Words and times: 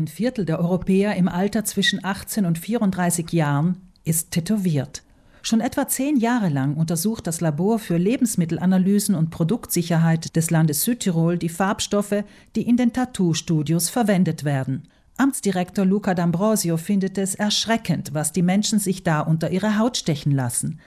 Ein 0.00 0.08
Viertel 0.08 0.46
der 0.46 0.60
Europäer 0.60 1.14
im 1.16 1.28
Alter 1.28 1.66
zwischen 1.66 2.02
18 2.02 2.46
und 2.46 2.56
34 2.56 3.32
Jahren 3.32 3.82
ist 4.02 4.30
tätowiert. 4.30 5.02
Schon 5.42 5.60
etwa 5.60 5.88
zehn 5.88 6.16
Jahre 6.16 6.48
lang 6.48 6.78
untersucht 6.78 7.26
das 7.26 7.42
Labor 7.42 7.78
für 7.78 7.98
Lebensmittelanalysen 7.98 9.14
und 9.14 9.28
Produktsicherheit 9.28 10.36
des 10.36 10.50
Landes 10.50 10.84
Südtirol 10.84 11.36
die 11.36 11.50
Farbstoffe, 11.50 12.24
die 12.56 12.62
in 12.62 12.78
den 12.78 12.94
Tattoo-Studios 12.94 13.90
verwendet 13.90 14.44
werden. 14.44 14.88
Amtsdirektor 15.18 15.84
Luca 15.84 16.12
D'Ambrosio 16.12 16.78
findet 16.78 17.18
es 17.18 17.34
erschreckend, 17.34 18.14
was 18.14 18.32
die 18.32 18.40
Menschen 18.40 18.78
sich 18.78 19.02
da 19.02 19.20
unter 19.20 19.50
ihre 19.50 19.78
Haut 19.78 19.98
stechen 19.98 20.32
lassen. 20.32 20.80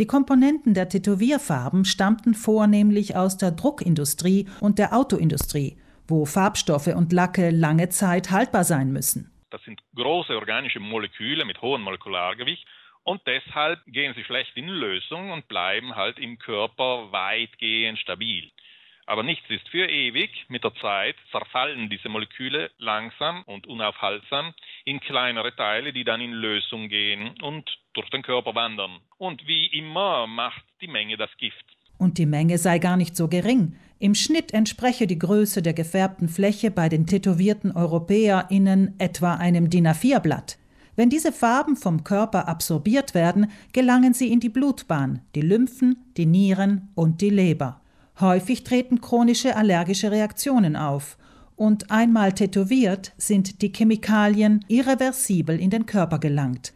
Die 0.00 0.06
Komponenten 0.06 0.74
der 0.74 0.88
Tätowierfarben 0.88 1.84
stammten 1.84 2.34
vornehmlich 2.34 3.14
aus 3.14 3.36
der 3.36 3.52
Druckindustrie 3.52 4.46
und 4.58 4.80
der 4.80 4.92
Autoindustrie, 4.92 5.76
wo 6.08 6.24
Farbstoffe 6.24 6.88
und 6.88 7.12
Lacke 7.12 7.50
lange 7.50 7.88
Zeit 7.88 8.30
haltbar 8.30 8.64
sein 8.64 8.92
müssen. 8.92 9.32
Das 9.50 9.62
sind 9.64 9.80
große 9.94 10.34
organische 10.34 10.80
Moleküle 10.80 11.44
mit 11.44 11.62
hohem 11.62 11.82
Molekulargewicht 11.82 12.66
und 13.04 13.22
deshalb 13.26 13.84
gehen 13.86 14.14
sie 14.14 14.24
schlecht 14.24 14.56
in 14.56 14.68
Lösung 14.68 15.30
und 15.30 15.46
bleiben 15.46 15.94
halt 15.94 16.18
im 16.18 16.38
Körper 16.38 17.12
weitgehend 17.12 17.98
stabil. 17.98 18.50
Aber 19.06 19.22
nichts 19.22 19.48
ist 19.48 19.68
für 19.68 19.88
ewig. 19.88 20.30
Mit 20.48 20.64
der 20.64 20.74
Zeit 20.74 21.14
zerfallen 21.30 21.88
diese 21.88 22.08
Moleküle 22.08 22.72
langsam 22.78 23.44
und 23.44 23.68
unaufhaltsam 23.68 24.52
in 24.84 24.98
kleinere 24.98 25.54
Teile, 25.54 25.92
die 25.92 26.02
dann 26.02 26.20
in 26.20 26.32
Lösung 26.32 26.88
gehen 26.88 27.40
und 27.40 27.70
durch 27.94 28.10
den 28.10 28.22
Körper 28.22 28.56
wandern. 28.56 29.00
Und 29.16 29.46
wie 29.46 29.66
immer 29.66 30.26
macht 30.26 30.64
die 30.80 30.88
Menge 30.88 31.16
das 31.16 31.30
Gift. 31.38 31.64
Und 31.98 32.18
die 32.18 32.26
Menge 32.26 32.58
sei 32.58 32.78
gar 32.78 32.96
nicht 32.96 33.16
so 33.16 33.28
gering. 33.28 33.74
Im 33.98 34.14
Schnitt 34.14 34.52
entspreche 34.52 35.06
die 35.06 35.18
Größe 35.18 35.62
der 35.62 35.72
gefärbten 35.72 36.28
Fläche 36.28 36.70
bei 36.70 36.88
den 36.88 37.06
tätowierten 37.06 37.74
EuropäerInnen 37.74 38.94
etwa 38.98 39.34
einem 39.34 39.70
DIN 39.70 39.88
A4-Blatt. 39.88 40.58
Wenn 40.96 41.10
diese 41.10 41.32
Farben 41.32 41.76
vom 41.76 42.04
Körper 42.04 42.48
absorbiert 42.48 43.14
werden, 43.14 43.50
gelangen 43.72 44.14
sie 44.14 44.32
in 44.32 44.40
die 44.40 44.48
Blutbahn, 44.48 45.20
die 45.34 45.42
Lymphen, 45.42 45.96
die 46.16 46.26
Nieren 46.26 46.88
und 46.94 47.20
die 47.20 47.30
Leber. 47.30 47.80
Häufig 48.20 48.64
treten 48.64 49.00
chronische 49.00 49.56
allergische 49.56 50.10
Reaktionen 50.10 50.74
auf. 50.74 51.18
Und 51.54 51.90
einmal 51.90 52.32
tätowiert 52.32 53.12
sind 53.18 53.62
die 53.62 53.72
Chemikalien 53.72 54.64
irreversibel 54.68 55.58
in 55.58 55.70
den 55.70 55.86
Körper 55.86 56.18
gelangt. 56.18 56.72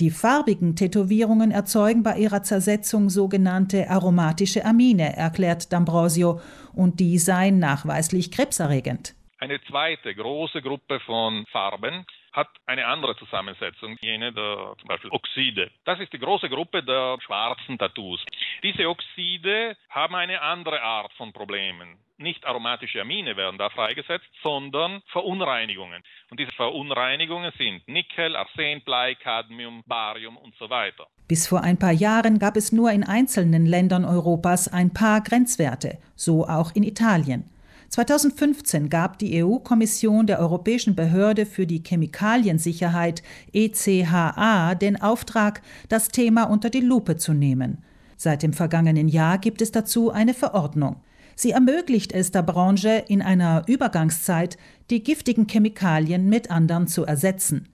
Die 0.00 0.10
farbigen 0.10 0.74
Tätowierungen 0.74 1.52
erzeugen 1.52 2.02
bei 2.02 2.16
ihrer 2.16 2.42
Zersetzung 2.42 3.10
sogenannte 3.10 3.88
aromatische 3.88 4.64
Amine, 4.64 5.16
erklärt 5.16 5.72
D'Ambrosio, 5.72 6.40
und 6.72 6.98
die 6.98 7.18
seien 7.18 7.60
nachweislich 7.60 8.32
krebserregend. 8.32 9.14
Eine 9.38 9.60
zweite 9.68 10.12
große 10.12 10.62
Gruppe 10.62 10.98
von 11.00 11.46
Farben 11.52 12.04
hat 12.32 12.48
eine 12.66 12.86
andere 12.86 13.14
Zusammensetzung, 13.16 13.96
jene 14.00 14.32
der 14.32 14.74
zum 14.80 14.88
Beispiel 14.88 15.10
Oxide. 15.10 15.70
Das 15.84 16.00
ist 16.00 16.12
die 16.12 16.18
große 16.18 16.48
Gruppe 16.48 16.82
der 16.82 17.18
schwarzen 17.24 17.78
Tattoos. 17.78 18.24
Diese 18.64 18.88
Oxide 18.88 19.76
haben 19.90 20.14
eine 20.14 20.40
andere 20.40 20.80
Art 20.80 21.12
von 21.18 21.34
Problemen. 21.34 21.98
Nicht 22.16 22.46
aromatische 22.46 22.98
Amine 23.02 23.36
werden 23.36 23.58
da 23.58 23.68
freigesetzt, 23.68 24.24
sondern 24.42 25.02
Verunreinigungen. 25.12 26.02
Und 26.30 26.40
diese 26.40 26.52
Verunreinigungen 26.52 27.52
sind 27.58 27.86
Nickel, 27.86 28.34
Arsen, 28.34 28.80
Blei, 28.82 29.16
Cadmium, 29.16 29.82
Barium 29.86 30.38
und 30.38 30.54
so 30.58 30.70
weiter. 30.70 31.06
Bis 31.28 31.46
vor 31.46 31.60
ein 31.60 31.78
paar 31.78 31.92
Jahren 31.92 32.38
gab 32.38 32.56
es 32.56 32.72
nur 32.72 32.90
in 32.90 33.04
einzelnen 33.04 33.66
Ländern 33.66 34.06
Europas 34.06 34.66
ein 34.66 34.94
paar 34.94 35.20
Grenzwerte, 35.20 35.98
so 36.16 36.46
auch 36.46 36.74
in 36.74 36.84
Italien. 36.84 37.50
2015 37.90 38.88
gab 38.88 39.18
die 39.18 39.44
EU-Kommission 39.44 40.26
der 40.26 40.38
Europäischen 40.38 40.96
Behörde 40.96 41.44
für 41.44 41.66
die 41.66 41.82
Chemikaliensicherheit 41.86 43.22
ECHA 43.52 44.74
den 44.74 45.02
Auftrag, 45.02 45.60
das 45.90 46.08
Thema 46.08 46.44
unter 46.44 46.70
die 46.70 46.80
Lupe 46.80 47.18
zu 47.18 47.34
nehmen. 47.34 47.84
Seit 48.16 48.42
dem 48.42 48.52
vergangenen 48.52 49.08
Jahr 49.08 49.38
gibt 49.38 49.62
es 49.62 49.72
dazu 49.72 50.10
eine 50.10 50.34
Verordnung. 50.34 50.96
Sie 51.36 51.50
ermöglicht 51.50 52.12
es 52.12 52.30
der 52.30 52.42
Branche 52.42 53.04
in 53.08 53.20
einer 53.22 53.64
Übergangszeit, 53.66 54.56
die 54.90 55.02
giftigen 55.02 55.48
Chemikalien 55.48 56.28
mit 56.28 56.50
anderen 56.50 56.86
zu 56.86 57.04
ersetzen. 57.04 57.68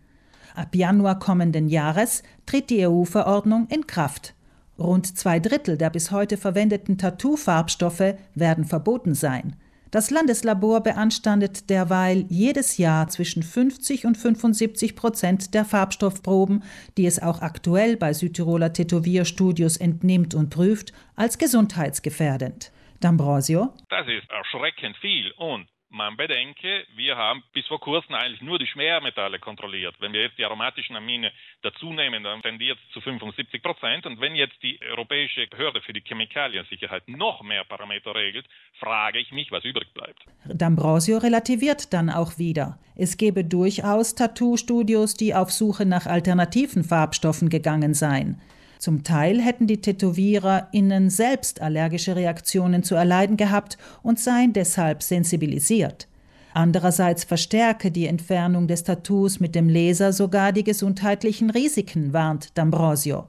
Ab 0.55 0.75
Januar 0.75 1.19
kommenden 1.19 1.69
Jahres 1.69 2.23
tritt 2.47 2.71
die 2.71 2.87
EU-Verordnung 2.87 3.67
in 3.69 3.87
Kraft. 3.87 4.35
Rund 4.79 5.19
zwei 5.19 5.39
Drittel 5.41 5.77
der 5.77 5.91
bis 5.91 6.11
heute 6.11 6.37
verwendeten 6.37 6.97
Tattoo-Farbstoffe 6.97 8.15
werden 8.35 8.65
verboten 8.65 9.15
sein. 9.15 9.57
Das 9.91 10.11
Landeslabor 10.11 10.83
beanstandet 10.83 11.69
derweil 11.69 12.25
jedes 12.29 12.79
Jahr 12.79 13.09
zwischen 13.09 13.43
50 13.43 14.07
und 14.07 14.17
75 14.17 14.95
Prozent 14.95 15.53
der 15.53 15.65
Farbstoffproben, 15.65 16.63
die 16.97 17.07
es 17.07 17.21
auch 17.21 17.43
aktuell 17.43 17.97
bei 17.97 18.13
Südtiroler 18.13 18.73
Tätowierstudios 18.73 19.79
entnimmt 19.79 20.35
und 20.35 20.51
prüft, 20.51 20.93
als 21.17 21.39
gesundheitsgefährdend. 21.39 22.71
D'Ambrosio? 23.03 23.71
Das 23.89 24.07
ist 24.07 24.31
erschreckend 24.31 24.97
viel 24.99 25.33
und 25.33 25.67
man 25.91 26.17
bedenke, 26.17 26.85
wir 26.95 27.17
haben 27.17 27.43
bis 27.53 27.67
vor 27.67 27.81
kurzem 27.81 28.15
eigentlich 28.15 28.41
nur 28.41 28.59
die 28.59 28.67
Schwermetalle 28.67 29.39
kontrolliert. 29.39 29.97
Wenn 29.99 30.13
wir 30.13 30.23
jetzt 30.23 30.39
die 30.39 30.45
aromatischen 30.45 30.97
Amine 30.97 31.33
dazu 31.63 31.93
nehmen, 31.93 32.23
dann 32.23 32.43
tendiert 32.43 32.79
es 32.87 32.93
zu 32.95 33.01
75 33.01 33.63
Prozent. 33.63 34.07
Und 34.07 34.21
wenn 34.21 34.35
jetzt 34.35 34.63
die 34.63 34.79
Europäische 34.89 35.47
Behörde 35.49 35.81
für 35.81 35.93
die 35.93 36.03
Chemikaliensicherheit 36.03 37.09
noch 37.09 37.43
mehr 37.43 37.65
Parameter 37.65 38.15
regelt, 38.15 38.47
frage 38.79 39.19
ich 39.19 39.33
mich, 39.33 39.51
was 39.51 39.65
übrig 39.65 39.93
bleibt. 39.93 40.23
D'Ambrosio 40.47 41.23
relativiert 41.23 41.93
dann 41.93 42.09
auch 42.09 42.39
wieder. 42.39 42.79
Es 42.97 43.17
gebe 43.17 43.45
durchaus 43.45 44.15
Tattoo-Studios, 44.15 45.15
die 45.15 45.35
auf 45.35 45.51
Suche 45.51 45.87
nach 45.87 46.07
alternativen 46.07 46.85
Farbstoffen 46.85 47.49
gegangen 47.49 47.95
seien. 47.95 48.41
Zum 48.81 49.05
Teil 49.05 49.43
hätten 49.43 49.67
die 49.67 49.83
TätowiererInnen 49.83 51.11
selbst 51.11 51.61
allergische 51.61 52.17
Reaktionen 52.17 52.83
zu 52.83 52.95
erleiden 52.95 53.37
gehabt 53.37 53.77
und 54.03 54.19
seien 54.19 54.55
deshalb 54.55 55.03
sensibilisiert. 55.03 56.09
Andererseits 56.55 57.25
verstärke 57.25 57.91
die 57.91 58.07
Entfernung 58.07 58.69
des 58.69 58.83
Tattoos 58.83 59.39
mit 59.39 59.55
dem 59.55 59.69
Laser 59.69 60.15
sogar 60.15 60.53
die 60.53 60.65
gesundheitlichen 60.65 61.51
Risiken, 61.51 62.15
warnt 62.15 62.55
D'Ambrosio. 62.57 63.27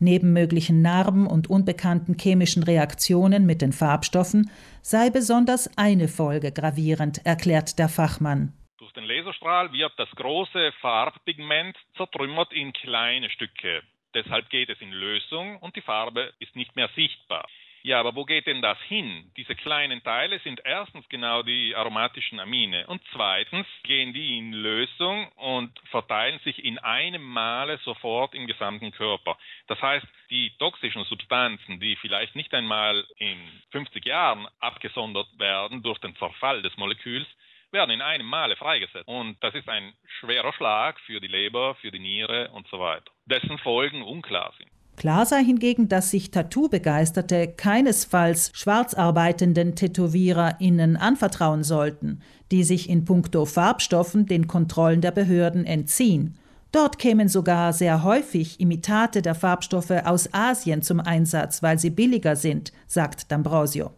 Neben 0.00 0.32
möglichen 0.32 0.80
Narben 0.80 1.26
und 1.26 1.50
unbekannten 1.50 2.16
chemischen 2.18 2.62
Reaktionen 2.62 3.44
mit 3.44 3.60
den 3.60 3.74
Farbstoffen 3.74 4.50
sei 4.80 5.10
besonders 5.10 5.70
eine 5.76 6.08
Folge 6.08 6.50
gravierend, 6.50 7.20
erklärt 7.26 7.78
der 7.78 7.90
Fachmann. 7.90 8.54
Durch 8.78 8.92
den 8.94 9.04
Laserstrahl 9.04 9.70
wird 9.70 9.92
das 9.98 10.10
große 10.16 10.72
Farbpigment 10.80 11.76
zertrümmert 11.94 12.54
in 12.54 12.72
kleine 12.72 13.28
Stücke. 13.28 13.82
Deshalb 14.14 14.48
geht 14.50 14.70
es 14.70 14.80
in 14.80 14.92
Lösung 14.92 15.58
und 15.58 15.76
die 15.76 15.82
Farbe 15.82 16.32
ist 16.38 16.56
nicht 16.56 16.76
mehr 16.76 16.88
sichtbar. 16.94 17.46
Ja, 17.86 18.00
aber 18.00 18.16
wo 18.16 18.24
geht 18.24 18.46
denn 18.46 18.62
das 18.62 18.80
hin? 18.88 19.30
Diese 19.36 19.54
kleinen 19.54 20.02
Teile 20.02 20.38
sind 20.38 20.58
erstens 20.64 21.06
genau 21.10 21.42
die 21.42 21.76
aromatischen 21.76 22.40
Amine 22.40 22.86
und 22.86 23.02
zweitens 23.12 23.66
gehen 23.82 24.14
die 24.14 24.38
in 24.38 24.54
Lösung 24.54 25.28
und 25.32 25.78
verteilen 25.90 26.38
sich 26.44 26.64
in 26.64 26.78
einem 26.78 27.22
Male 27.22 27.76
sofort 27.84 28.34
im 28.34 28.46
gesamten 28.46 28.90
Körper. 28.90 29.36
Das 29.66 29.82
heißt, 29.82 30.06
die 30.30 30.50
toxischen 30.58 31.04
Substanzen, 31.04 31.78
die 31.78 31.96
vielleicht 31.96 32.34
nicht 32.34 32.54
einmal 32.54 33.04
in 33.18 33.36
50 33.72 34.02
Jahren 34.06 34.48
abgesondert 34.60 35.28
werden 35.38 35.82
durch 35.82 35.98
den 35.98 36.16
Zerfall 36.16 36.62
des 36.62 36.74
Moleküls, 36.78 37.26
werden 37.70 37.90
in 37.90 38.00
einem 38.00 38.26
Male 38.26 38.56
freigesetzt. 38.56 39.06
Und 39.06 39.36
das 39.44 39.54
ist 39.54 39.68
ein 39.68 39.92
schwerer 40.20 40.54
Schlag 40.54 40.98
für 41.00 41.20
die 41.20 41.26
Leber, 41.26 41.74
für 41.74 41.90
die 41.90 41.98
Niere 41.98 42.48
und 42.52 42.66
so 42.68 42.80
weiter, 42.80 43.12
dessen 43.30 43.58
Folgen 43.58 44.02
unklar 44.02 44.52
sind. 44.58 44.70
Klar 44.96 45.26
sei 45.26 45.42
hingegen, 45.42 45.88
dass 45.88 46.10
sich 46.10 46.30
Tattoo-Begeisterte 46.30 47.48
keinesfalls 47.48 48.52
schwarz 48.54 48.94
arbeitenden 48.94 49.74
TätowiererInnen 49.74 50.96
anvertrauen 50.96 51.64
sollten, 51.64 52.20
die 52.52 52.62
sich 52.62 52.88
in 52.88 53.04
puncto 53.04 53.44
Farbstoffen 53.44 54.26
den 54.26 54.46
Kontrollen 54.46 55.00
der 55.00 55.10
Behörden 55.10 55.64
entziehen. 55.64 56.38
Dort 56.70 56.98
kämen 56.98 57.28
sogar 57.28 57.72
sehr 57.72 58.02
häufig 58.02 58.60
Imitate 58.60 59.22
der 59.22 59.34
Farbstoffe 59.34 59.90
aus 60.04 60.32
Asien 60.32 60.82
zum 60.82 61.00
Einsatz, 61.00 61.62
weil 61.62 61.78
sie 61.78 61.90
billiger 61.90 62.36
sind, 62.36 62.72
sagt 62.86 63.32
D'Ambrosio. 63.32 63.90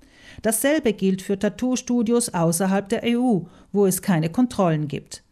Dasselbe 0.42 0.92
gilt 0.92 1.22
für 1.22 1.38
Tattoo-Studios 1.38 2.34
außerhalb 2.34 2.88
der 2.88 3.02
EU, 3.04 3.40
wo 3.72 3.86
es 3.86 4.02
keine 4.02 4.30
Kontrollen 4.30 4.88
gibt. 4.88 5.22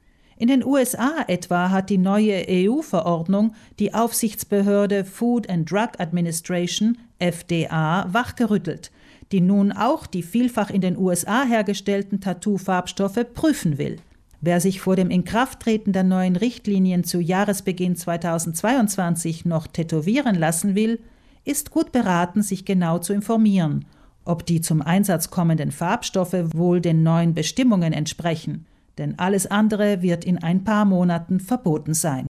In 0.44 0.48
den 0.48 0.62
USA 0.62 1.24
etwa 1.26 1.70
hat 1.70 1.88
die 1.88 1.96
neue 1.96 2.44
EU-Verordnung 2.46 3.54
die 3.78 3.94
Aufsichtsbehörde 3.94 5.06
Food 5.06 5.48
and 5.48 5.70
Drug 5.70 5.92
Administration 5.96 6.98
FDA 7.18 8.06
wachgerüttelt, 8.12 8.92
die 9.32 9.40
nun 9.40 9.72
auch 9.72 10.06
die 10.06 10.22
vielfach 10.22 10.68
in 10.68 10.82
den 10.82 10.98
USA 10.98 11.44
hergestellten 11.44 12.20
Tattoo-Farbstoffe 12.20 13.24
prüfen 13.32 13.78
will. 13.78 13.96
Wer 14.42 14.60
sich 14.60 14.82
vor 14.82 14.96
dem 14.96 15.08
Inkrafttreten 15.08 15.94
der 15.94 16.04
neuen 16.04 16.36
Richtlinien 16.36 17.04
zu 17.04 17.20
Jahresbeginn 17.20 17.96
2022 17.96 19.46
noch 19.46 19.66
tätowieren 19.66 20.34
lassen 20.34 20.74
will, 20.74 21.00
ist 21.46 21.70
gut 21.70 21.90
beraten, 21.90 22.42
sich 22.42 22.66
genau 22.66 22.98
zu 22.98 23.14
informieren 23.14 23.86
ob 24.24 24.46
die 24.46 24.60
zum 24.60 24.80
Einsatz 24.80 25.30
kommenden 25.30 25.70
Farbstoffe 25.70 26.54
wohl 26.54 26.80
den 26.80 27.02
neuen 27.02 27.34
Bestimmungen 27.34 27.92
entsprechen. 27.92 28.66
Denn 28.98 29.18
alles 29.18 29.46
andere 29.46 30.02
wird 30.02 30.24
in 30.24 30.38
ein 30.42 30.64
paar 30.64 30.84
Monaten 30.84 31.40
verboten 31.40 31.94
sein. 31.94 32.22